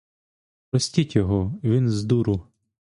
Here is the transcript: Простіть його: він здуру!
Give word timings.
Простіть 0.69 1.15
його: 1.15 1.59
він 1.63 1.89
здуру! 1.89 2.47